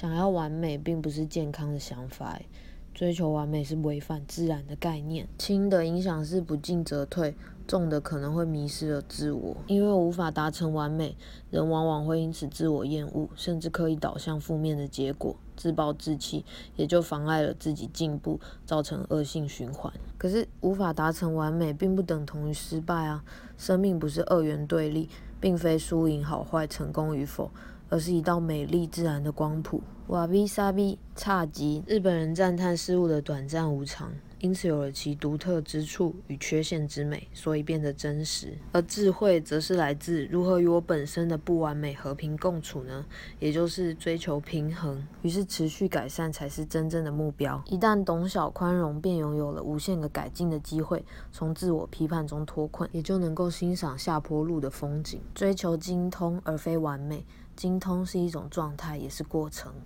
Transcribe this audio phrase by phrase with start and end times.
[0.00, 2.38] 想要完美并不是健康的想法，
[2.94, 5.26] 追求完美是违反自然的概念。
[5.36, 7.34] 轻的影响是不进则退，
[7.66, 9.56] 重的可能会迷失了自我。
[9.66, 11.16] 因为无法达成完美，
[11.50, 16.44] 人往往会因此自我厌恶，甚至刻意导向负面的结果，自暴自弃，
[16.76, 19.92] 也就妨碍了自己进步，造成恶性循环。
[20.16, 23.24] 可是无法达成完美，并不等同于失败啊！
[23.56, 25.08] 生命不是二元对立，
[25.40, 27.50] 并非输赢好坏、成功与否。
[27.88, 29.82] 而是一道美丽自然的光谱。
[30.08, 38.56] 瓦比萨比差吉，日本人赞叹事物的短暂无常，因此有了其独特之处与缺陷之美，所以变得真实。
[38.72, 43.04] 而智慧则是来自如何与我本身的不完美和平共处呢？
[43.38, 45.06] 也就是追求平衡。
[45.22, 47.62] 于是持续改善才是真正的目标。
[47.66, 55.20] 一旦懂晓宽容，便拥有了无限个改进的机会，从自我批判中脱困，也就能够欣赏下坡路的风景。
[55.34, 57.24] 追求精通而非完美。
[57.56, 59.72] 精通是一种状态，也是过程。